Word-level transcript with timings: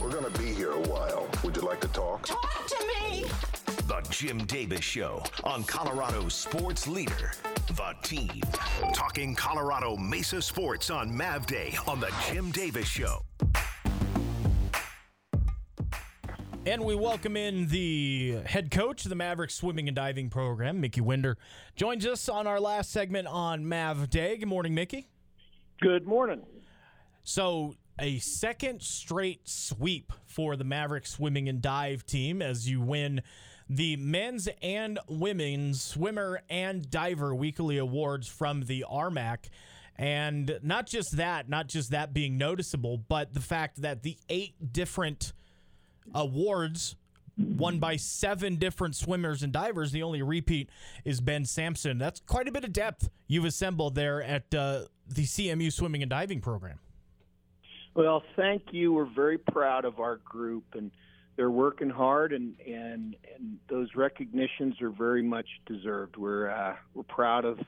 We're 0.00 0.10
going 0.10 0.32
to 0.32 0.38
be 0.38 0.46
here 0.54 0.70
a 0.70 0.80
while. 0.80 1.28
Would 1.44 1.56
you 1.56 1.62
like 1.62 1.80
to 1.82 1.88
talk? 1.88 2.26
Talk 2.26 2.66
to 2.68 2.86
me! 2.86 3.24
The 3.86 4.00
Jim 4.10 4.38
Davis 4.46 4.82
Show 4.82 5.22
on 5.44 5.62
Colorado 5.64 6.28
sports 6.28 6.86
leader, 6.88 7.32
The 7.68 7.94
Team. 8.02 8.40
Talking 8.94 9.34
Colorado 9.34 9.96
Mesa 9.96 10.40
sports 10.40 10.88
on 10.88 11.14
Mav 11.14 11.46
Day 11.46 11.76
on 11.86 12.00
The 12.00 12.10
Jim 12.26 12.50
Davis 12.50 12.88
Show. 12.88 13.22
And 16.64 16.82
we 16.82 16.94
welcome 16.94 17.36
in 17.36 17.68
the 17.68 18.38
head 18.46 18.70
coach 18.70 19.04
of 19.04 19.10
the 19.10 19.14
Maverick 19.14 19.50
swimming 19.50 19.86
and 19.86 19.94
diving 19.94 20.30
program, 20.30 20.80
Mickey 20.80 21.00
Wender, 21.02 21.36
joins 21.76 22.06
us 22.06 22.28
on 22.28 22.46
our 22.46 22.58
last 22.58 22.90
segment 22.90 23.28
on 23.28 23.68
Mav 23.68 24.08
Day. 24.08 24.38
Good 24.38 24.48
morning, 24.48 24.74
Mickey. 24.74 25.08
Good 25.80 26.06
morning. 26.06 26.42
So, 27.22 27.74
a 27.98 28.18
second 28.18 28.82
straight 28.82 29.48
sweep 29.48 30.12
for 30.26 30.56
the 30.56 30.64
Maverick 30.64 31.06
swimming 31.06 31.48
and 31.48 31.62
dive 31.62 32.04
team 32.06 32.42
as 32.42 32.68
you 32.68 32.80
win 32.80 33.22
the 33.68 33.96
men's 33.96 34.48
and 34.62 34.98
women's 35.08 35.82
swimmer 35.82 36.40
and 36.48 36.88
diver 36.90 37.34
weekly 37.34 37.78
awards 37.78 38.28
from 38.28 38.62
the 38.62 38.84
RMAC. 38.90 39.48
And 39.96 40.58
not 40.62 40.86
just 40.86 41.16
that, 41.16 41.48
not 41.48 41.68
just 41.68 41.90
that 41.90 42.12
being 42.12 42.36
noticeable, 42.36 42.98
but 42.98 43.32
the 43.34 43.40
fact 43.40 43.82
that 43.82 44.02
the 44.02 44.18
eight 44.28 44.72
different 44.72 45.32
awards 46.14 46.96
won 47.38 47.78
by 47.78 47.96
seven 47.96 48.56
different 48.56 48.94
swimmers 48.94 49.42
and 49.42 49.52
divers. 49.52 49.92
The 49.92 50.02
only 50.02 50.22
repeat 50.22 50.70
is 51.04 51.20
Ben 51.20 51.44
Sampson. 51.44 51.98
That's 51.98 52.20
quite 52.20 52.48
a 52.48 52.52
bit 52.52 52.64
of 52.64 52.72
depth 52.72 53.08
you've 53.26 53.44
assembled 53.44 53.94
there 53.94 54.22
at 54.22 54.54
uh, 54.54 54.82
the 55.08 55.24
CMU 55.24 55.72
swimming 55.72 56.02
and 56.02 56.10
diving 56.10 56.40
program. 56.40 56.78
Well, 57.96 58.22
thank 58.36 58.62
you. 58.72 58.92
We're 58.92 59.06
very 59.06 59.38
proud 59.38 59.86
of 59.86 60.00
our 60.00 60.16
group, 60.18 60.64
and 60.74 60.90
they're 61.36 61.50
working 61.50 61.88
hard, 61.88 62.34
and 62.34 62.54
and 62.60 63.16
and 63.34 63.58
those 63.70 63.88
recognitions 63.94 64.82
are 64.82 64.90
very 64.90 65.22
much 65.22 65.46
deserved. 65.64 66.18
We're 66.18 66.50
uh, 66.50 66.76
we're 66.92 67.04
proud 67.04 67.46
of 67.46 67.58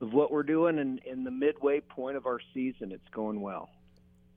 of 0.00 0.12
what 0.12 0.32
we're 0.32 0.42
doing, 0.42 0.80
and 0.80 0.98
in 1.04 1.22
the 1.22 1.30
midway 1.30 1.78
point 1.78 2.16
of 2.16 2.26
our 2.26 2.40
season, 2.52 2.90
it's 2.90 3.08
going 3.12 3.40
well. 3.40 3.70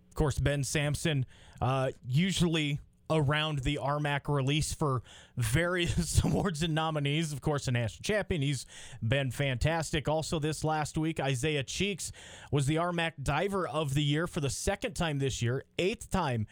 Of 0.09 0.15
course, 0.15 0.37
Ben 0.37 0.63
Sampson 0.63 1.25
uh, 1.59 1.89
usually 2.07 2.79
around 3.09 3.59
the 3.59 3.79
RMAC 3.81 4.27
release 4.27 4.73
for 4.73 5.03
various 5.37 6.23
awards 6.23 6.63
and 6.63 6.73
nominees. 6.73 7.31
Of 7.31 7.41
course, 7.41 7.67
a 7.67 7.71
national 7.71 8.03
champion. 8.03 8.41
He's 8.41 8.65
been 9.01 9.31
fantastic. 9.31 10.07
Also, 10.07 10.39
this 10.39 10.63
last 10.63 10.97
week, 10.97 11.19
Isaiah 11.19 11.63
Cheeks 11.63 12.11
was 12.51 12.65
the 12.65 12.75
RMAC 12.75 13.13
Diver 13.21 13.67
of 13.67 13.93
the 13.93 14.03
Year 14.03 14.27
for 14.27 14.39
the 14.39 14.49
second 14.49 14.93
time 14.93 15.19
this 15.19 15.41
year, 15.41 15.63
eighth 15.77 16.09
time 16.09 16.47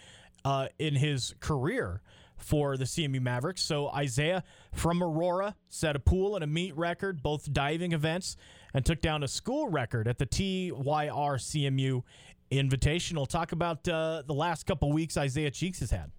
uh, 0.45 0.67
in 0.79 0.95
his 0.95 1.33
career 1.39 2.01
for 2.37 2.77
the 2.77 2.83
CMU 2.83 3.21
Mavericks. 3.21 3.61
So 3.61 3.89
Isaiah 3.89 4.43
from 4.73 5.01
Aurora 5.01 5.55
set 5.69 5.95
a 5.95 5.99
pool 5.99 6.35
and 6.35 6.43
a 6.43 6.47
meet 6.47 6.75
record, 6.75 7.23
both 7.23 7.51
diving 7.51 7.93
events, 7.93 8.35
and 8.73 8.85
took 8.85 9.01
down 9.01 9.23
a 9.23 9.27
school 9.27 9.69
record 9.69 10.07
at 10.07 10.17
the 10.17 10.25
TYR 10.25 11.37
CMU 11.37 12.03
Invitational. 12.51 13.27
Talk 13.27 13.51
about 13.51 13.87
uh, 13.87 14.23
the 14.27 14.33
last 14.33 14.65
couple 14.65 14.91
weeks 14.91 15.17
Isaiah 15.17 15.51
Cheeks 15.51 15.79
has 15.79 15.91
had. 15.91 16.11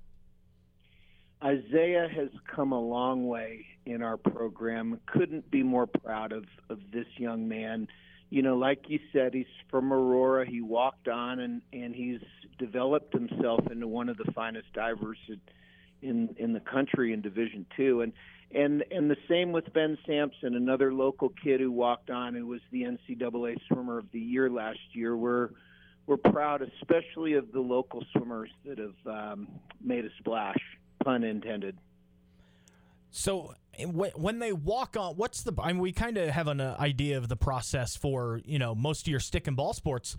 Isaiah 1.44 2.08
has 2.08 2.30
come 2.54 2.72
a 2.72 2.80
long 2.80 3.28
way 3.28 3.66
in 3.84 4.02
our 4.02 4.16
program. 4.16 4.98
Couldn't 5.06 5.50
be 5.50 5.62
more 5.62 5.86
proud 5.86 6.32
of, 6.32 6.44
of 6.70 6.78
this 6.90 7.06
young 7.18 7.48
man. 7.48 7.86
You 8.30 8.40
know, 8.40 8.56
like 8.56 8.84
you 8.88 8.98
said, 9.12 9.34
he's 9.34 9.46
from 9.70 9.92
Aurora. 9.92 10.46
He 10.46 10.62
walked 10.62 11.06
on 11.06 11.40
and, 11.40 11.60
and 11.72 11.94
he's 11.94 12.20
developed 12.58 13.12
himself 13.12 13.60
into 13.70 13.86
one 13.86 14.08
of 14.08 14.16
the 14.16 14.32
finest 14.32 14.72
divers 14.72 15.18
in 16.00 16.34
in 16.38 16.52
the 16.52 16.60
country 16.60 17.12
in 17.12 17.20
Division 17.20 17.66
Two. 17.76 18.00
And 18.00 18.12
and 18.54 18.82
and 18.90 19.10
the 19.10 19.16
same 19.28 19.52
with 19.52 19.70
Ben 19.74 19.98
Sampson, 20.06 20.54
another 20.54 20.94
local 20.94 21.30
kid 21.42 21.60
who 21.60 21.70
walked 21.70 22.08
on, 22.08 22.34
who 22.34 22.46
was 22.46 22.60
the 22.72 22.82
NCAA 22.82 23.56
Swimmer 23.68 23.98
of 23.98 24.06
the 24.12 24.20
Year 24.20 24.48
last 24.48 24.78
year. 24.92 25.14
We're 25.14 25.50
we're 26.06 26.16
proud, 26.16 26.62
especially 26.62 27.34
of 27.34 27.52
the 27.52 27.60
local 27.60 28.02
swimmers 28.12 28.50
that 28.64 28.78
have 28.78 29.06
um, 29.06 29.48
made 29.82 30.04
a 30.06 30.10
splash 30.18 30.60
pun 31.04 31.22
intended. 31.22 31.76
So 33.10 33.54
when 33.86 34.38
they 34.38 34.52
walk 34.52 34.96
on, 34.96 35.14
what's 35.14 35.42
the? 35.42 35.52
I 35.60 35.72
mean, 35.72 35.80
we 35.80 35.92
kind 35.92 36.18
of 36.18 36.30
have 36.30 36.48
an 36.48 36.60
uh, 36.60 36.76
idea 36.78 37.16
of 37.18 37.28
the 37.28 37.36
process 37.36 37.96
for 37.96 38.40
you 38.44 38.58
know 38.58 38.74
most 38.74 39.02
of 39.02 39.08
your 39.08 39.20
stick 39.20 39.46
and 39.46 39.56
ball 39.56 39.72
sports. 39.72 40.16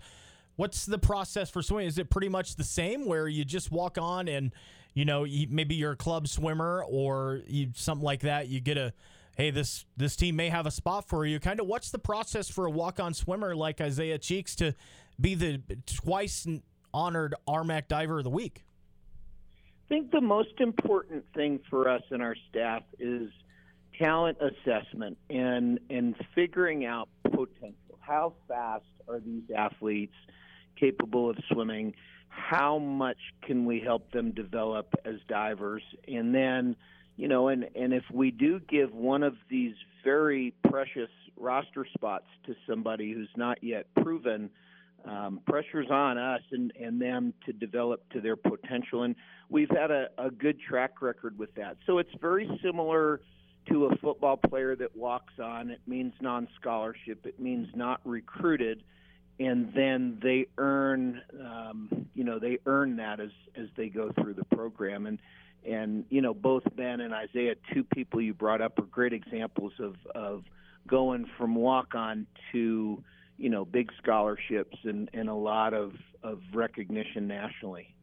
What's 0.56 0.86
the 0.86 0.98
process 0.98 1.50
for 1.50 1.62
swimming? 1.62 1.88
Is 1.88 1.98
it 1.98 2.08
pretty 2.08 2.30
much 2.30 2.56
the 2.56 2.64
same 2.64 3.04
where 3.04 3.28
you 3.28 3.44
just 3.44 3.70
walk 3.70 3.98
on 3.98 4.28
and 4.28 4.52
you 4.94 5.04
know 5.04 5.24
you, 5.24 5.46
maybe 5.50 5.74
you're 5.74 5.92
a 5.92 5.96
club 5.96 6.28
swimmer 6.28 6.84
or 6.88 7.42
you, 7.46 7.68
something 7.74 8.04
like 8.04 8.20
that? 8.20 8.48
You 8.48 8.60
get 8.60 8.78
a 8.78 8.92
hey 9.36 9.50
this 9.50 9.84
this 9.96 10.16
team 10.16 10.36
may 10.36 10.48
have 10.48 10.66
a 10.66 10.70
spot 10.70 11.06
for 11.08 11.26
you. 11.26 11.38
Kind 11.38 11.60
of 11.60 11.66
what's 11.66 11.90
the 11.90 11.98
process 11.98 12.48
for 12.48 12.66
a 12.66 12.70
walk 12.70 12.98
on 12.98 13.12
swimmer 13.12 13.54
like 13.54 13.80
Isaiah 13.80 14.18
Cheeks 14.18 14.56
to 14.56 14.74
be 15.20 15.34
the 15.34 15.60
twice 15.86 16.46
honored 16.94 17.34
RMAC 17.46 17.88
Diver 17.88 18.18
of 18.18 18.24
the 18.24 18.30
Week? 18.30 18.65
I 19.86 19.88
think 19.88 20.10
the 20.10 20.20
most 20.20 20.58
important 20.58 21.24
thing 21.32 21.60
for 21.70 21.88
us 21.88 22.02
and 22.10 22.20
our 22.20 22.34
staff 22.50 22.82
is 22.98 23.30
talent 23.96 24.36
assessment 24.40 25.16
and 25.30 25.78
and 25.88 26.16
figuring 26.34 26.84
out 26.84 27.08
potential. 27.22 27.96
How 28.00 28.32
fast 28.48 28.84
are 29.08 29.20
these 29.20 29.44
athletes 29.56 30.14
capable 30.78 31.30
of 31.30 31.36
swimming? 31.52 31.94
How 32.28 32.78
much 32.78 33.16
can 33.42 33.64
we 33.64 33.78
help 33.78 34.10
them 34.10 34.32
develop 34.32 34.92
as 35.04 35.16
divers? 35.28 35.84
And 36.08 36.34
then, 36.34 36.74
you 37.16 37.28
know, 37.28 37.46
and 37.46 37.68
and 37.76 37.94
if 37.94 38.04
we 38.12 38.32
do 38.32 38.58
give 38.58 38.92
one 38.92 39.22
of 39.22 39.34
these 39.48 39.76
very 40.02 40.52
precious 40.68 41.10
roster 41.36 41.86
spots 41.94 42.26
to 42.46 42.56
somebody 42.68 43.12
who's 43.12 43.30
not 43.36 43.62
yet 43.62 43.86
proven, 44.02 44.50
um, 45.06 45.40
pressure's 45.46 45.90
on 45.90 46.18
us 46.18 46.42
and, 46.50 46.72
and 46.80 47.00
them 47.00 47.32
to 47.46 47.52
develop 47.52 48.08
to 48.12 48.20
their 48.20 48.36
potential. 48.36 49.04
And 49.04 49.14
we've 49.48 49.70
had 49.70 49.90
a, 49.90 50.08
a 50.18 50.30
good 50.30 50.58
track 50.60 51.00
record 51.00 51.38
with 51.38 51.54
that. 51.54 51.76
So 51.86 51.98
it's 51.98 52.10
very 52.20 52.48
similar 52.62 53.20
to 53.70 53.86
a 53.86 53.96
football 53.96 54.36
player 54.36 54.76
that 54.76 54.96
walks 54.96 55.34
on. 55.42 55.70
It 55.70 55.80
means 55.86 56.12
non 56.20 56.48
scholarship, 56.60 57.24
it 57.26 57.40
means 57.40 57.68
not 57.74 58.00
recruited. 58.04 58.82
And 59.38 59.70
then 59.74 60.18
they 60.22 60.46
earn, 60.56 61.20
um, 61.38 62.06
you 62.14 62.24
know, 62.24 62.38
they 62.38 62.58
earn 62.64 62.96
that 62.96 63.20
as 63.20 63.30
as 63.54 63.68
they 63.76 63.88
go 63.88 64.10
through 64.20 64.34
the 64.34 64.44
program. 64.44 65.06
And 65.06 65.18
and 65.68 66.04
you 66.08 66.22
know, 66.22 66.32
both 66.32 66.62
Ben 66.74 67.00
and 67.00 67.12
Isaiah, 67.12 67.54
two 67.74 67.84
people 67.84 68.20
you 68.20 68.32
brought 68.32 68.62
up, 68.62 68.78
are 68.78 68.86
great 68.86 69.12
examples 69.12 69.72
of 69.78 69.96
of 70.14 70.44
going 70.86 71.26
from 71.36 71.54
walk 71.54 71.94
on 71.94 72.26
to 72.52 73.02
you 73.36 73.50
know 73.50 73.64
big 73.64 73.90
scholarships 74.02 74.76
and, 74.84 75.08
and 75.12 75.28
a 75.28 75.34
lot 75.34 75.74
of, 75.74 75.92
of 76.22 76.40
recognition 76.54 77.26
nationally. 77.26 77.94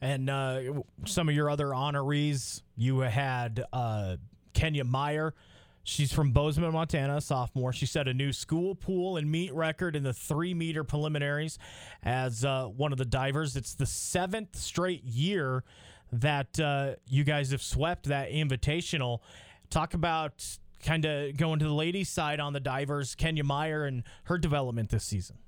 And 0.00 0.28
uh, 0.28 0.60
some 1.06 1.28
of 1.28 1.34
your 1.34 1.48
other 1.48 1.68
honorees, 1.68 2.62
you 2.76 2.98
had 3.00 3.64
uh, 3.72 4.16
Kenya 4.52 4.84
Meyer. 4.84 5.34
She's 5.84 6.12
from 6.12 6.32
Bozeman, 6.32 6.72
Montana, 6.72 7.20
sophomore. 7.20 7.72
She 7.72 7.86
set 7.86 8.08
a 8.08 8.12
new 8.12 8.32
school 8.32 8.74
pool 8.74 9.16
and 9.16 9.30
meet 9.30 9.54
record 9.54 9.94
in 9.94 10.02
the 10.02 10.12
three 10.12 10.52
meter 10.52 10.82
preliminaries 10.82 11.58
as 12.02 12.44
uh, 12.44 12.64
one 12.64 12.90
of 12.90 12.98
the 12.98 13.04
divers. 13.04 13.56
It's 13.56 13.74
the 13.74 13.86
seventh 13.86 14.56
straight 14.56 15.04
year 15.04 15.62
that 16.12 16.58
uh, 16.58 16.96
you 17.08 17.22
guys 17.24 17.52
have 17.52 17.62
swept 17.62 18.06
that 18.06 18.32
invitational. 18.32 19.20
Talk 19.70 19.94
about 19.94 20.44
kind 20.84 21.04
of 21.04 21.36
going 21.36 21.58
to 21.58 21.64
the 21.64 21.74
ladies' 21.74 22.08
side 22.08 22.40
on 22.40 22.52
the 22.52 22.60
divers, 22.60 23.14
Kenya 23.14 23.44
Meyer 23.44 23.84
and 23.84 24.02
her 24.24 24.38
development 24.38 24.90
this 24.90 25.04
season. 25.04 25.38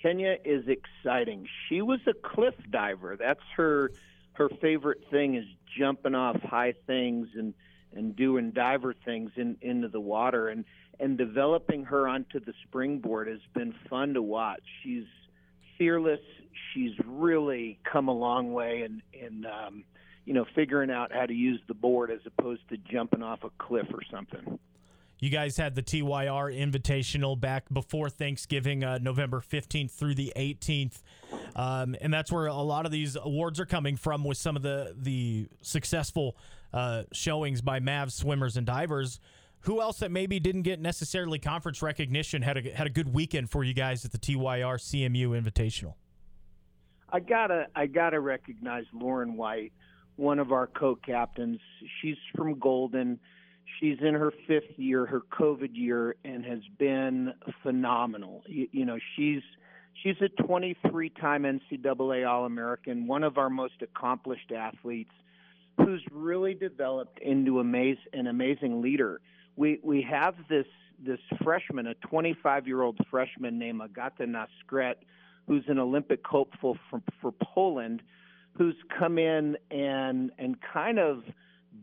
Kenya 0.00 0.36
is 0.44 0.64
exciting. 0.68 1.46
She 1.68 1.82
was 1.82 2.00
a 2.06 2.14
cliff 2.14 2.54
diver. 2.70 3.16
That's 3.18 3.40
her 3.56 3.90
her 4.34 4.48
favorite 4.60 5.02
thing 5.10 5.34
is 5.34 5.44
jumping 5.76 6.14
off 6.14 6.40
high 6.42 6.74
things 6.86 7.28
and 7.34 7.54
and 7.92 8.14
doing 8.14 8.52
diver 8.52 8.94
things 9.04 9.30
in 9.36 9.56
into 9.60 9.88
the 9.88 10.00
water 10.00 10.48
and 10.48 10.64
and 11.00 11.18
developing 11.18 11.84
her 11.84 12.08
onto 12.08 12.40
the 12.40 12.52
springboard 12.66 13.28
has 13.28 13.40
been 13.54 13.74
fun 13.88 14.14
to 14.14 14.22
watch. 14.22 14.62
She's 14.82 15.04
fearless. 15.76 16.20
She's 16.72 16.92
really 17.04 17.78
come 17.90 18.08
a 18.08 18.14
long 18.14 18.52
way 18.52 18.82
and 18.82 19.02
and 19.20 19.46
um 19.46 19.84
you 20.28 20.34
know, 20.34 20.44
figuring 20.54 20.90
out 20.90 21.10
how 21.10 21.24
to 21.24 21.32
use 21.32 21.58
the 21.68 21.74
board 21.74 22.10
as 22.10 22.20
opposed 22.26 22.60
to 22.68 22.76
jumping 22.76 23.22
off 23.22 23.44
a 23.44 23.50
cliff 23.56 23.86
or 23.94 24.02
something. 24.10 24.58
You 25.18 25.30
guys 25.30 25.56
had 25.56 25.74
the 25.74 25.80
TYR 25.80 26.52
Invitational 26.52 27.40
back 27.40 27.64
before 27.72 28.10
Thanksgiving, 28.10 28.84
uh, 28.84 28.98
November 28.98 29.40
15th 29.40 29.90
through 29.90 30.16
the 30.16 30.30
18th. 30.36 31.00
Um, 31.56 31.96
and 32.02 32.12
that's 32.12 32.30
where 32.30 32.46
a 32.46 32.52
lot 32.52 32.84
of 32.84 32.92
these 32.92 33.16
awards 33.16 33.58
are 33.58 33.64
coming 33.64 33.96
from 33.96 34.22
with 34.22 34.36
some 34.36 34.54
of 34.54 34.60
the, 34.60 34.94
the 34.98 35.48
successful 35.62 36.36
uh, 36.74 37.04
showings 37.10 37.62
by 37.62 37.80
Mavs 37.80 38.12
swimmers 38.12 38.58
and 38.58 38.66
divers. 38.66 39.20
Who 39.60 39.80
else 39.80 40.00
that 40.00 40.10
maybe 40.10 40.38
didn't 40.38 40.62
get 40.62 40.78
necessarily 40.78 41.38
conference 41.38 41.80
recognition 41.80 42.42
had 42.42 42.58
a, 42.58 42.70
had 42.70 42.86
a 42.86 42.90
good 42.90 43.14
weekend 43.14 43.48
for 43.48 43.64
you 43.64 43.72
guys 43.72 44.04
at 44.04 44.12
the 44.12 44.18
TYR 44.18 44.76
CMU 44.76 45.30
Invitational? 45.30 45.94
I 47.10 47.20
gotta 47.20 47.68
I 47.74 47.86
gotta 47.86 48.20
recognize 48.20 48.84
Lauren 48.92 49.34
White, 49.34 49.72
one 50.18 50.38
of 50.38 50.52
our 50.52 50.66
co-captains. 50.66 51.60
She's 52.00 52.16
from 52.36 52.58
Golden. 52.58 53.18
She's 53.78 53.98
in 54.00 54.14
her 54.14 54.32
fifth 54.46 54.76
year, 54.76 55.06
her 55.06 55.20
COVID 55.20 55.70
year, 55.72 56.16
and 56.24 56.44
has 56.44 56.60
been 56.78 57.32
phenomenal. 57.62 58.42
You, 58.46 58.68
you 58.72 58.84
know, 58.84 58.98
she's 59.14 59.42
she's 60.02 60.16
a 60.20 60.42
23-time 60.42 61.42
NCAA 61.44 62.28
All-American, 62.28 63.06
one 63.06 63.22
of 63.22 63.38
our 63.38 63.50
most 63.50 63.74
accomplished 63.82 64.52
athletes, 64.52 65.12
who's 65.76 66.02
really 66.10 66.54
developed 66.54 67.20
into 67.20 67.52
amaz- 67.52 67.98
an 68.12 68.26
amazing 68.26 68.82
leader. 68.82 69.20
We 69.56 69.78
we 69.82 70.02
have 70.02 70.34
this 70.48 70.66
this 71.04 71.20
freshman, 71.44 71.86
a 71.86 71.94
25-year-old 72.12 72.98
freshman 73.08 73.56
named 73.56 73.80
Agata 73.82 74.24
Naskret, 74.24 74.94
who's 75.46 75.62
an 75.68 75.78
Olympic 75.78 76.26
hopeful 76.26 76.76
for, 76.90 77.00
for 77.20 77.32
Poland, 77.40 78.02
who's 78.58 78.76
come 78.98 79.18
in 79.18 79.56
and 79.70 80.32
and 80.38 80.56
kind 80.60 80.98
of 80.98 81.22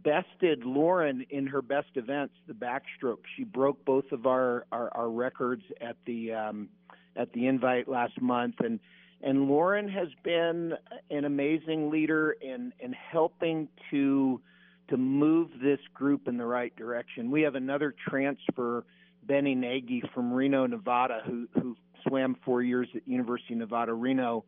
bested 0.04 0.64
Lauren 0.66 1.26
in 1.30 1.48
her 1.48 1.62
best 1.62 1.88
events, 1.96 2.34
the 2.48 2.54
backstroke. 2.54 3.20
She 3.36 3.44
broke 3.44 3.84
both 3.86 4.12
of 4.12 4.28
our 4.28 4.66
our, 4.72 4.92
our 4.94 5.10
records 5.10 5.64
at 5.82 5.96
the 6.06 6.34
um, 6.34 6.70
at 7.16 7.32
the 7.34 7.48
invite 7.48 7.88
last 7.88 8.22
month, 8.22 8.56
and 8.60 8.80
and 9.22 9.48
Lauren 9.48 9.88
has 9.88 10.10
been 10.24 10.74
an 11.10 11.26
amazing 11.26 11.90
leader 11.90 12.36
in 12.42 12.74
in 12.80 12.94
helping 12.94 13.70
to 13.90 14.42
to 14.90 14.98
move 14.98 15.50
this 15.64 15.80
group 15.94 16.28
in 16.28 16.38
the 16.38 16.46
right 16.46 16.76
direction. 16.76 17.32
We 17.32 17.42
have 17.42 17.56
another 17.56 17.96
transfer, 18.08 18.84
Benny 19.24 19.56
Nagy 19.56 20.04
from 20.14 20.32
Reno, 20.32 20.68
Nevada, 20.68 21.22
who 21.26 21.48
who 21.54 21.78
swam 22.06 22.36
four 22.44 22.62
years 22.62 22.88
at 22.94 23.08
University 23.08 23.54
of 23.54 23.60
Nevada, 23.60 23.94
Reno 23.94 24.44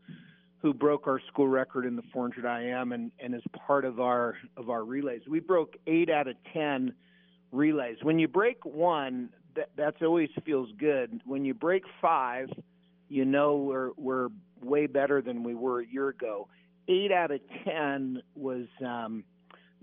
who 0.61 0.73
broke 0.73 1.07
our 1.07 1.21
school 1.27 1.47
record 1.47 1.85
in 1.85 1.95
the 1.95 2.01
400 2.11 2.45
IM 2.45 2.91
and, 2.91 3.11
and 3.19 3.35
is 3.35 3.43
part 3.65 3.85
of 3.85 3.99
our 3.99 4.35
of 4.55 4.69
our 4.69 4.83
relays. 4.83 5.21
We 5.29 5.39
broke 5.39 5.75
eight 5.85 6.09
out 6.09 6.27
of 6.27 6.35
ten 6.53 6.93
relays. 7.51 7.97
When 8.01 8.19
you 8.19 8.27
break 8.27 8.65
one, 8.65 9.29
that 9.55 9.69
that's 9.75 10.01
always 10.01 10.29
feels 10.45 10.69
good. 10.77 11.21
When 11.25 11.45
you 11.45 11.53
break 11.53 11.83
five, 12.01 12.49
you 13.09 13.25
know 13.25 13.57
we're 13.57 13.91
we're 13.97 14.29
way 14.61 14.87
better 14.87 15.21
than 15.21 15.43
we 15.43 15.53
were 15.53 15.81
a 15.81 15.85
year 15.85 16.09
ago. 16.09 16.47
Eight 16.87 17.11
out 17.11 17.31
of 17.31 17.41
ten 17.63 18.21
was 18.35 18.65
um, 18.85 19.23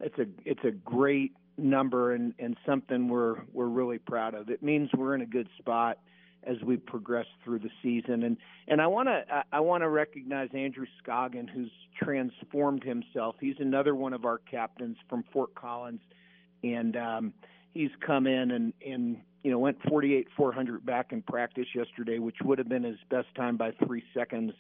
it's 0.00 0.18
a 0.18 0.26
it's 0.44 0.64
a 0.64 0.72
great 0.72 1.32
number 1.56 2.14
and, 2.14 2.34
and 2.40 2.56
something 2.66 3.08
we're 3.08 3.36
we're 3.52 3.66
really 3.66 3.98
proud 3.98 4.34
of. 4.34 4.50
It 4.50 4.62
means 4.62 4.90
we're 4.92 5.14
in 5.14 5.20
a 5.20 5.26
good 5.26 5.48
spot 5.58 5.98
as 6.46 6.56
we 6.62 6.76
progress 6.76 7.26
through 7.44 7.60
the 7.60 7.70
season. 7.82 8.22
And 8.22 8.36
and 8.68 8.80
I 8.80 8.86
want 8.86 9.08
to 9.08 9.44
I 9.52 9.60
want 9.60 9.82
to 9.82 9.88
recognize 9.88 10.48
Andrew 10.54 10.86
Scoggin, 11.02 11.48
who's 11.48 11.70
transformed 12.02 12.84
himself. 12.84 13.36
He's 13.40 13.56
another 13.58 13.94
one 13.94 14.12
of 14.12 14.24
our 14.24 14.38
captains 14.38 14.96
from 15.08 15.24
Fort 15.32 15.54
Collins, 15.54 16.00
and 16.62 16.96
um, 16.96 17.32
he's 17.72 17.90
come 18.04 18.26
in 18.26 18.50
and 18.50 18.72
and 18.86 19.18
you 19.42 19.50
know 19.50 19.58
went 19.58 19.78
48 19.88 20.28
400 20.36 20.84
back 20.84 21.12
in 21.12 21.22
practice 21.22 21.66
yesterday, 21.74 22.18
which 22.18 22.36
would 22.44 22.58
have 22.58 22.68
been 22.68 22.84
his 22.84 22.98
best 23.10 23.28
time 23.34 23.56
by 23.56 23.72
three 23.86 24.02
seconds 24.14 24.52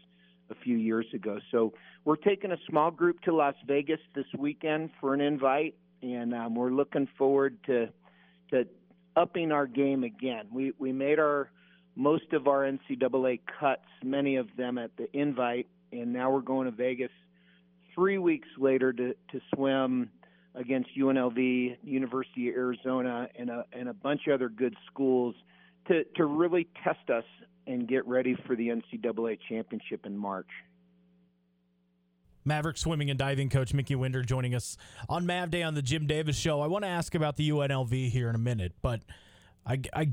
a 0.50 0.54
few 0.54 0.76
years 0.76 1.06
ago. 1.14 1.38
So 1.50 1.72
we're 2.04 2.16
taking 2.16 2.52
a 2.52 2.58
small 2.68 2.90
group 2.90 3.20
to 3.22 3.34
Las 3.34 3.54
Vegas 3.66 4.00
this 4.14 4.26
weekend 4.36 4.90
for 5.00 5.14
an 5.14 5.20
invite, 5.20 5.74
and 6.02 6.34
um, 6.34 6.54
we're 6.54 6.70
looking 6.70 7.08
forward 7.16 7.56
to 7.66 7.88
to 8.50 8.66
upping 9.16 9.52
our 9.52 9.66
game 9.66 10.04
again. 10.04 10.46
We 10.52 10.72
we 10.78 10.92
made 10.92 11.18
our 11.18 11.50
most 11.96 12.32
of 12.32 12.48
our 12.48 12.62
NCAA 12.62 13.40
cuts, 13.60 13.86
many 14.02 14.36
of 14.36 14.48
them 14.56 14.78
at 14.78 14.96
the 14.96 15.08
invite, 15.16 15.68
and 15.92 16.12
now 16.12 16.30
we're 16.30 16.40
going 16.40 16.66
to 16.66 16.72
Vegas 16.72 17.10
three 17.94 18.18
weeks 18.18 18.48
later 18.58 18.92
to, 18.92 19.14
to 19.30 19.40
swim 19.54 20.10
against 20.54 20.90
UNLV, 20.98 21.76
University 21.82 22.48
of 22.48 22.56
Arizona, 22.56 23.28
and 23.36 23.50
a, 23.50 23.64
and 23.72 23.88
a 23.88 23.94
bunch 23.94 24.22
of 24.26 24.34
other 24.34 24.48
good 24.48 24.74
schools 24.86 25.34
to, 25.86 26.04
to 26.16 26.26
really 26.26 26.66
test 26.82 27.10
us 27.10 27.24
and 27.66 27.88
get 27.88 28.06
ready 28.06 28.36
for 28.46 28.56
the 28.56 28.68
NCAA 28.68 29.38
championship 29.48 30.06
in 30.06 30.16
March. 30.16 30.48
Maverick 32.44 32.76
swimming 32.76 33.08
and 33.08 33.18
diving 33.18 33.48
coach 33.48 33.72
Mickey 33.72 33.94
Wender 33.94 34.22
joining 34.22 34.54
us 34.54 34.76
on 35.08 35.24
Mav 35.24 35.50
Day 35.50 35.62
on 35.62 35.74
the 35.74 35.80
Jim 35.80 36.06
Davis 36.06 36.36
Show. 36.36 36.60
I 36.60 36.66
want 36.66 36.84
to 36.84 36.88
ask 36.88 37.14
about 37.14 37.36
the 37.36 37.48
UNLV 37.48 38.10
here 38.10 38.28
in 38.28 38.34
a 38.34 38.38
minute, 38.38 38.72
but 38.82 39.00
I, 39.66 39.80
I 39.94 40.10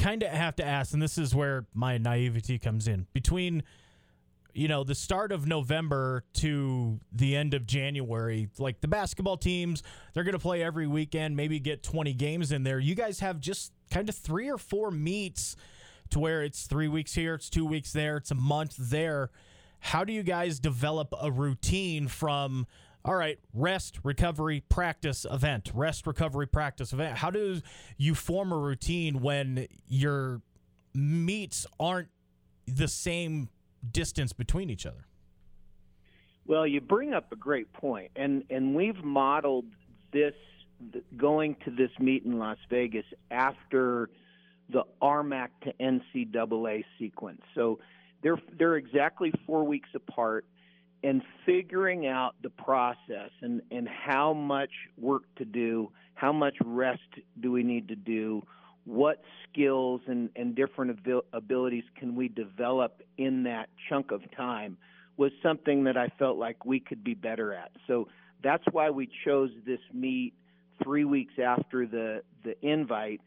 kind 0.00 0.22
of 0.22 0.30
have 0.30 0.56
to 0.56 0.64
ask, 0.64 0.92
and 0.92 1.02
this 1.02 1.18
is 1.18 1.34
where 1.34 1.66
my 1.74 1.98
naivety 1.98 2.58
comes 2.58 2.88
in. 2.88 3.06
Between, 3.12 3.62
you 4.54 4.66
know, 4.66 4.82
the 4.82 4.94
start 4.94 5.30
of 5.30 5.46
November 5.46 6.24
to 6.34 6.98
the 7.12 7.36
end 7.36 7.54
of 7.54 7.66
January, 7.66 8.48
like 8.58 8.80
the 8.80 8.88
basketball 8.88 9.36
teams, 9.36 9.82
they're 10.14 10.24
going 10.24 10.32
to 10.32 10.38
play 10.38 10.62
every 10.62 10.86
weekend, 10.86 11.36
maybe 11.36 11.60
get 11.60 11.82
20 11.82 12.14
games 12.14 12.50
in 12.50 12.62
there. 12.62 12.78
You 12.78 12.94
guys 12.94 13.20
have 13.20 13.40
just 13.40 13.72
kind 13.90 14.08
of 14.08 14.14
three 14.14 14.50
or 14.50 14.58
four 14.58 14.90
meets 14.90 15.54
to 16.10 16.18
where 16.18 16.42
it's 16.42 16.66
three 16.66 16.88
weeks 16.88 17.14
here, 17.14 17.34
it's 17.34 17.50
two 17.50 17.66
weeks 17.66 17.92
there, 17.92 18.16
it's 18.16 18.30
a 18.30 18.34
month 18.36 18.74
there. 18.78 19.30
How 19.80 20.04
do 20.04 20.12
you 20.12 20.22
guys 20.22 20.58
develop 20.58 21.14
a 21.20 21.30
routine 21.30 22.08
from 22.08 22.66
all 23.04 23.14
right, 23.14 23.38
rest, 23.54 23.98
recovery, 24.02 24.62
practice, 24.68 25.24
event, 25.30 25.70
rest, 25.74 26.06
recovery, 26.06 26.46
practice, 26.46 26.92
event. 26.92 27.18
How 27.18 27.30
do 27.30 27.60
you 27.96 28.14
form 28.14 28.52
a 28.52 28.58
routine 28.58 29.20
when 29.20 29.66
your 29.88 30.42
meets 30.94 31.66
aren't 31.78 32.08
the 32.66 32.88
same 32.88 33.48
distance 33.90 34.32
between 34.32 34.68
each 34.68 34.84
other? 34.84 35.06
Well, 36.46 36.66
you 36.66 36.80
bring 36.80 37.14
up 37.14 37.32
a 37.32 37.36
great 37.36 37.72
point, 37.72 38.10
and 38.16 38.44
and 38.50 38.74
we've 38.74 39.02
modeled 39.02 39.66
this 40.12 40.34
going 41.16 41.56
to 41.64 41.70
this 41.70 41.90
meet 41.98 42.24
in 42.24 42.38
Las 42.38 42.58
Vegas 42.68 43.04
after 43.30 44.10
the 44.68 44.84
RMAC 45.02 45.48
to 45.62 45.72
NCAA 45.80 46.84
sequence. 46.98 47.42
So 47.54 47.78
they're 48.22 48.40
they're 48.58 48.76
exactly 48.76 49.32
four 49.46 49.64
weeks 49.64 49.88
apart 49.94 50.44
and 51.02 51.22
figuring 51.46 52.06
out 52.06 52.34
the 52.42 52.50
process 52.50 53.30
and, 53.40 53.62
and 53.70 53.88
how 53.88 54.32
much 54.32 54.70
work 54.98 55.22
to 55.36 55.44
do, 55.44 55.90
how 56.14 56.32
much 56.32 56.56
rest 56.64 57.00
do 57.40 57.50
we 57.50 57.62
need 57.62 57.88
to 57.88 57.96
do, 57.96 58.42
what 58.84 59.22
skills 59.48 60.00
and, 60.06 60.30
and 60.36 60.54
different 60.54 60.90
abil- 60.90 61.24
abilities 61.32 61.84
can 61.96 62.14
we 62.14 62.28
develop 62.28 63.02
in 63.18 63.44
that 63.44 63.68
chunk 63.88 64.10
of 64.10 64.20
time 64.36 64.76
was 65.16 65.32
something 65.42 65.84
that 65.84 65.96
I 65.96 66.08
felt 66.18 66.38
like 66.38 66.64
we 66.64 66.80
could 66.80 67.04
be 67.04 67.14
better 67.14 67.52
at. 67.52 67.70
So 67.86 68.08
that's 68.42 68.64
why 68.72 68.90
we 68.90 69.08
chose 69.24 69.50
this 69.66 69.80
meet 69.92 70.34
three 70.82 71.04
weeks 71.04 71.34
after 71.42 71.86
the, 71.86 72.22
the 72.42 72.56
invite 72.66 73.20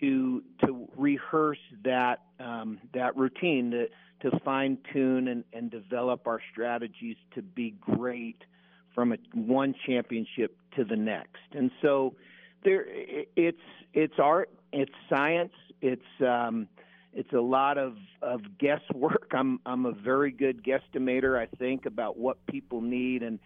to 0.00 0.42
to 0.64 0.88
rehearse 0.96 1.58
that 1.84 2.20
um, 2.40 2.78
that 2.94 3.16
routine 3.16 3.86
to 4.22 4.38
fine 4.44 4.78
tune 4.92 5.28
and, 5.28 5.44
and 5.52 5.70
develop 5.70 6.26
our 6.26 6.40
strategies 6.52 7.16
to 7.34 7.42
be 7.42 7.74
great 7.80 8.42
from 8.94 9.12
a, 9.12 9.16
one 9.34 9.74
championship 9.86 10.56
to 10.76 10.84
the 10.84 10.96
next. 10.96 11.40
And 11.52 11.70
so 11.80 12.14
there, 12.64 12.84
it's 13.36 13.58
it's 13.94 14.14
art, 14.18 14.50
it's 14.72 14.92
science, 15.08 15.52
it's 15.80 16.02
um, 16.20 16.68
it's 17.12 17.32
a 17.32 17.40
lot 17.40 17.76
of, 17.76 17.96
of 18.22 18.40
guesswork. 18.58 19.32
I'm 19.32 19.60
I'm 19.66 19.86
a 19.86 19.92
very 19.92 20.30
good 20.30 20.64
guesstimator, 20.64 21.38
I 21.38 21.46
think, 21.56 21.86
about 21.86 22.16
what 22.18 22.44
people 22.46 22.80
need 22.80 23.22
and 23.22 23.38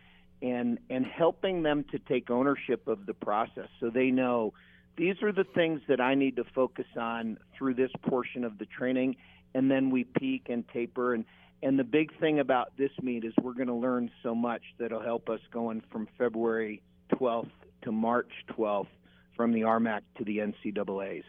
and 0.42 0.78
and 0.90 1.06
helping 1.06 1.62
them 1.62 1.84
to 1.90 1.98
take 1.98 2.30
ownership 2.30 2.86
of 2.86 3.06
the 3.06 3.14
process 3.14 3.68
so 3.80 3.90
they 3.90 4.10
know 4.10 4.52
these 4.96 5.22
are 5.22 5.32
the 5.32 5.44
things 5.44 5.80
that 5.88 6.00
I 6.00 6.14
need 6.14 6.36
to 6.36 6.44
focus 6.54 6.86
on 6.98 7.38
through 7.56 7.74
this 7.74 7.90
portion 8.08 8.44
of 8.44 8.58
the 8.58 8.66
training 8.66 9.16
and 9.54 9.70
then 9.70 9.90
we 9.90 10.04
peak 10.04 10.46
and 10.48 10.64
taper 10.68 11.14
and 11.14 11.24
and 11.62 11.78
the 11.78 11.84
big 11.84 12.16
thing 12.20 12.38
about 12.38 12.76
this 12.76 12.90
meet 13.02 13.24
is 13.24 13.32
we're 13.42 13.54
going 13.54 13.66
to 13.68 13.74
learn 13.74 14.10
so 14.22 14.34
much 14.34 14.62
that'll 14.78 15.02
help 15.02 15.28
us 15.28 15.40
going 15.50 15.82
from 15.90 16.06
February 16.18 16.82
12th 17.14 17.50
to 17.82 17.92
March 17.92 18.30
12th 18.50 18.88
from 19.36 19.52
the 19.52 19.62
RMAC 19.62 20.02
to 20.18 20.24
the 20.24 20.38
NCAA's. 20.38 21.24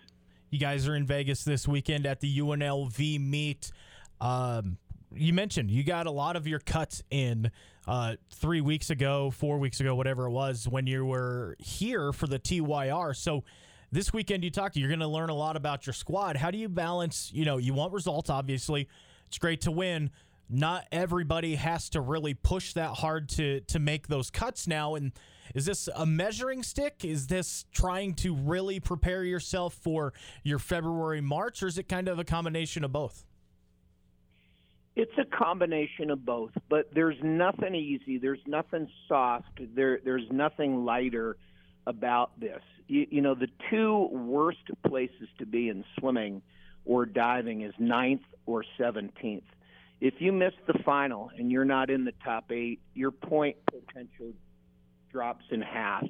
You 0.50 0.60
guys 0.60 0.88
are 0.88 0.96
in 0.96 1.06
Vegas 1.06 1.44
this 1.44 1.68
weekend 1.68 2.06
at 2.06 2.20
the 2.20 2.40
UNLV 2.40 3.20
meet. 3.20 3.72
Um, 4.20 4.78
you 5.14 5.34
mentioned 5.34 5.72
you 5.72 5.84
got 5.84 6.08
a 6.08 6.12
lot 6.12 6.36
of 6.36 6.48
your 6.48 6.60
cuts 6.60 7.04
in 7.10 7.52
uh, 7.88 8.16
three 8.30 8.62
weeks 8.62 8.90
ago, 8.90 9.32
four 9.32 9.58
weeks 9.58 9.80
ago, 9.80 9.96
whatever 9.96 10.26
it 10.26 10.32
was, 10.32 10.68
when 10.68 10.88
you 10.88 11.06
were 11.06 11.56
here 11.60 12.12
for 12.12 12.28
the 12.28 12.40
TYR. 12.40 13.14
So 13.14 13.44
this 13.91 14.12
weekend 14.13 14.44
you 14.44 14.51
talked, 14.51 14.75
you're 14.75 14.89
going 14.89 15.00
to 15.00 15.08
learn 15.08 15.29
a 15.29 15.36
lot 15.36 15.56
about 15.56 15.86
your 15.86 15.94
squad. 15.94 16.36
How 16.36 16.51
do 16.51 16.58
you 16.58 16.70
balance? 16.70 17.32
You 17.34 17.46
know, 17.46 17.58
you 17.58 17.74
want 17.74 17.94
results, 17.94 18.29
obviously. 18.29 18.88
It's 19.27 19.38
great 19.38 19.62
to 19.62 19.72
win. 19.72 20.12
Not 20.50 20.86
everybody 20.91 21.56
has 21.56 21.89
to 21.89 22.01
really 22.01 22.34
push 22.34 22.74
that 22.74 22.96
hard 22.96 23.29
to 23.29 23.60
to 23.62 23.79
make 23.79 24.08
those 24.08 24.29
cuts 24.29 24.65
now. 24.67 24.96
And 24.96 25.12
is 25.53 25.65
this 25.65 25.89
a 25.94 26.06
measuring 26.06 26.63
stick? 26.63 27.03
Is 27.03 27.27
this 27.27 27.65
trying 27.74 28.13
to 28.15 28.34
really 28.34 28.79
prepare 28.79 29.24
yourself 29.24 29.74
for 29.74 30.13
your 30.44 30.60
February 30.60 31.22
March, 31.22 31.62
or 31.62 31.67
is 31.67 31.77
it 31.77 31.89
kind 31.89 32.08
of 32.08 32.20
a 32.20 32.24
combination 32.24 32.84
of 32.84 32.94
both? 32.94 33.25
It's 34.96 35.12
a 35.20 35.25
combination 35.25 36.10
of 36.10 36.25
both, 36.25 36.51
but 36.70 36.89
there's 36.91 37.17
nothing 37.22 37.75
easy. 37.75 38.17
There's 38.17 38.39
nothing 38.48 38.89
soft. 39.08 39.60
There, 39.75 40.00
there's 40.03 40.25
nothing 40.32 40.86
lighter 40.86 41.38
about 41.88 42.39
this. 42.39 42.62
You, 42.88 43.08
you 43.10 43.22
know, 43.22 43.34
the 43.34 43.50
two 43.72 44.10
worst 44.12 44.70
places 44.86 45.29
to 45.39 45.46
be 45.46 45.70
in 45.70 45.84
swimming 45.98 46.41
or 46.86 47.06
diving 47.06 47.62
is 47.62 47.74
ninth 47.79 48.22
or 48.46 48.63
17th. 48.79 49.41
If 50.00 50.15
you 50.20 50.32
miss 50.32 50.53
the 50.67 50.77
final 50.86 51.32
and 51.36 51.51
you're 51.51 51.65
not 51.65 51.89
in 51.89 52.06
the 52.06 52.13
top 52.24 52.51
eight, 52.51 52.79
your 52.94 53.12
point 53.12 53.58
potential 53.65 54.34
drops 55.12 55.46
in 55.50 55.62
half. 55.62 56.06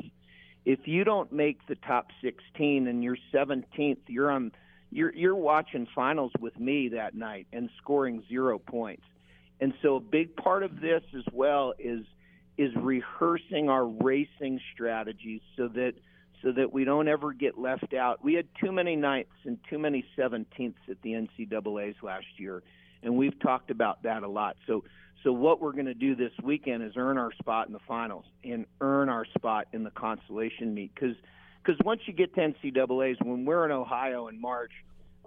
If 0.65 0.79
you 0.86 1.05
don't 1.05 1.31
make 1.31 1.65
the 1.67 1.75
top 1.75 2.07
16 2.22 2.88
and 2.88 3.03
you're 3.03 3.17
17th, 3.34 4.00
you're 4.07 4.29
on 4.29 4.51
you're 4.89 5.13
you're 5.13 5.36
watching 5.36 5.88
finals 5.93 6.31
with 6.39 6.57
me 6.60 6.89
that 6.89 7.13
night 7.13 7.48
and 7.53 7.69
scoring 7.77 8.24
zero 8.27 8.57
points. 8.57 9.03
And 9.60 9.74
so 9.81 9.96
a 9.96 10.00
big 10.00 10.36
part 10.36 10.63
of 10.63 10.81
this 10.81 11.03
as 11.15 11.24
well 11.31 11.74
is 11.79 12.05
is 12.58 12.72
rehearsing 12.76 13.70
our 13.70 13.86
racing 13.86 14.60
strategies 14.74 15.42
so 15.56 15.68
that 15.70 15.94
so 16.44 16.52
that 16.52 16.72
we 16.72 16.84
don't 16.84 17.08
ever 17.08 17.34
get 17.34 17.58
left 17.58 17.96
out. 17.96 18.24
We 18.24 18.36
had 18.36 18.48
too 18.64 18.72
many 18.72 18.96
ninths 18.96 19.32
and 19.44 19.58
too 19.70 19.80
many 19.80 20.06
17ths 20.18 20.76
at 20.88 21.02
the 21.02 21.12
NCAA's 21.14 21.96
last 22.04 22.28
year, 22.38 22.62
and 23.02 23.18
we've 23.18 23.40
talked 23.40 23.72
about 23.72 24.04
that 24.04 24.24
a 24.24 24.28
lot. 24.28 24.56
So 24.68 24.84
so 25.24 25.34
what 25.34 25.62
we're 25.62 25.74
going 25.74 25.86
to 25.86 25.94
do 25.94 26.16
this 26.16 26.32
weekend 26.44 26.84
is 26.84 26.94
earn 26.96 27.18
our 27.18 27.34
spot 27.34 27.68
in 27.68 27.74
the 27.74 27.80
finals 27.88 28.26
and 28.44 28.66
earn 28.82 29.10
our 29.10 29.26
spot 29.26 29.68
in 29.74 29.84
the 29.84 29.92
consolation 29.92 30.74
meet 30.74 30.94
because 30.94 31.16
because 31.64 31.80
once 31.84 32.02
you 32.06 32.14
get 32.14 32.34
to 32.36 32.40
NCAA's, 32.40 33.18
when 33.22 33.44
we're 33.44 33.66
in 33.66 33.72
Ohio 33.72 34.30
in 34.30 34.40
March, 34.40 34.72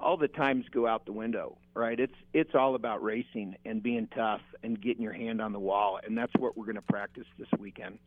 all 0.01 0.17
the 0.17 0.29
times 0.29 0.65
go 0.73 0.87
out 0.87 1.07
the 1.07 1.13
window, 1.13 1.57
right? 1.75 1.99
It's 1.99 2.15
it's 2.33 2.55
all 2.55 2.75
about 2.75 3.03
racing 3.03 3.57
and 3.65 3.83
being 3.83 4.09
tough 4.15 4.41
and 4.63 4.81
getting 4.81 5.03
your 5.03 5.13
hand 5.13 5.41
on 5.41 5.53
the 5.53 5.59
wall, 5.59 6.01
and 6.05 6.17
that's 6.17 6.33
what 6.39 6.57
we're 6.57 6.65
going 6.65 6.77
to 6.77 6.83
practice 6.83 7.27
this 7.39 7.49
weekend. 7.59 7.99